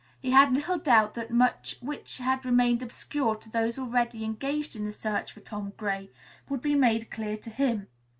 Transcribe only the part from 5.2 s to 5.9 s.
for Tom